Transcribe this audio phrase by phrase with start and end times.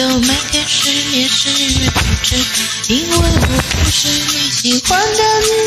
[0.00, 2.40] 就每天失眠，食欲不振，
[2.88, 3.22] 因为我
[3.84, 5.22] 不是你喜欢的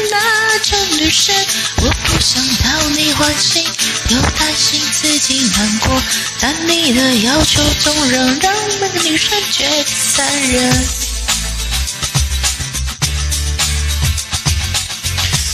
[0.10, 1.36] 那种女生。
[1.84, 3.64] 我不想讨你欢心，
[4.10, 6.02] 又担心自己难过。
[6.40, 10.88] 但你的要求总让浪漫的女生觉得残忍。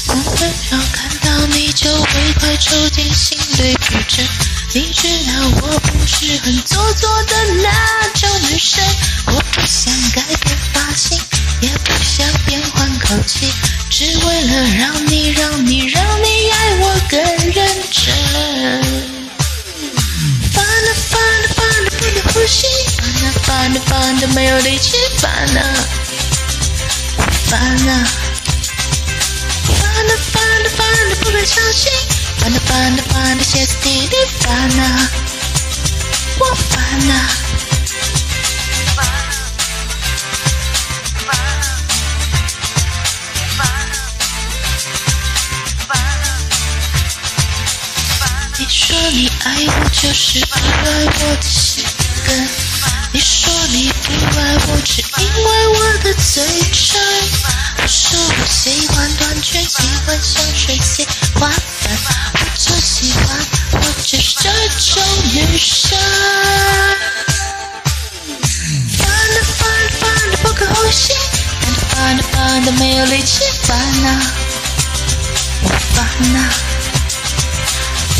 [0.06, 4.26] 不经常看到你，就会快抽进心里不针。
[4.72, 5.34] 你知道
[5.64, 8.84] 我不是很做作的那种女生，
[9.26, 11.20] 我不想改变发型，
[11.62, 13.52] 也不想变换口气，
[13.90, 17.20] 只为了让你让你让你爱我更
[17.52, 18.14] 认真。
[20.54, 25.62] 烦了，烦了，烦得不能呼吸，烦了，烦得烦得没有力气，烦了，
[27.50, 28.06] 烦了，
[29.80, 30.16] 烦了，
[30.78, 31.92] 烦得不敢相信。
[32.40, 35.10] 烦恼烦恼烦恼全是滴滴答答
[36.40, 37.14] 我烦恼
[38.96, 38.98] 烦
[45.88, 46.28] 烦恼
[48.58, 50.56] 你说你爱我就是我
[51.36, 51.84] 的性
[52.26, 52.32] 格
[53.12, 56.44] 你说你不爱我只因为我的嘴
[65.40, 65.98] 人烦，
[68.98, 71.14] 烦恼，烦恼，烦恼，不可呼吸。
[71.64, 73.46] 烦恼，烦恼，烦恼，没有力气。
[73.64, 74.10] 烦恼，
[75.64, 75.98] 我烦
[76.34, 76.40] 恼，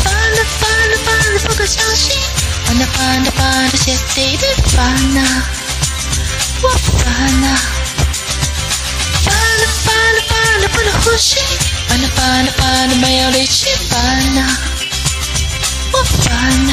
[0.02, 2.16] 烦恼，烦恼，烦恼，不可相信。
[2.64, 4.78] 烦恼，烦恼，烦恼，歇底的烦
[5.14, 5.20] 恼。
[6.62, 7.04] 我烦
[7.42, 7.46] 恼，
[9.24, 9.28] 烦
[9.60, 10.32] 恼，烦恼，烦
[10.62, 11.36] 恼，不能呼吸。
[11.86, 13.66] 烦恼，烦恼，烦恼，没有力气。
[13.90, 14.40] 烦恼，
[15.92, 16.72] 我烦恼。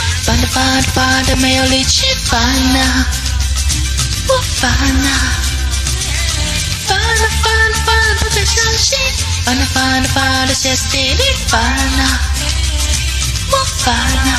[0.23, 2.39] 烦了，烦了，烦得没有力气，烦
[2.73, 3.05] 哪，
[4.27, 4.71] 我烦
[5.01, 5.09] 哪。
[6.87, 8.97] 烦了，烦了，烦不敢相信。
[9.43, 11.59] 烦了，烦了，烦得歇斯底里，烦
[11.97, 12.19] 哪，
[13.51, 13.95] 我烦
[14.25, 14.31] 哪。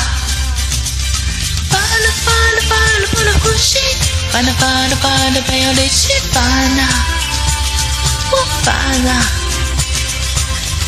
[1.69, 3.77] 烦了，烦了，烦得不能呼吸。
[4.31, 6.43] 烦了，烦了，烦得没有力气，烦
[6.77, 6.83] 哪，
[8.31, 8.73] 我烦
[9.03, 9.11] 哪。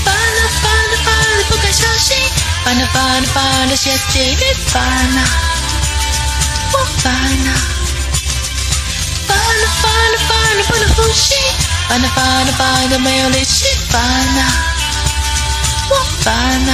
[0.05, 2.15] 烦了，烦了，烦得不敢相信。
[2.65, 5.13] Fun, fun, fun, it's just David Fun.
[6.73, 7.39] Oh, fun.
[9.29, 11.43] Fun, fun, fun, fun, fushi.
[11.85, 14.33] Fun, fun, fun, the male is she fun.
[15.93, 16.65] Oh, fun.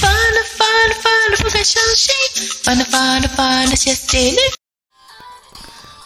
[0.00, 2.20] Fun, fun, fun, fushi.
[2.64, 4.56] Fun, fun, fun, it's just David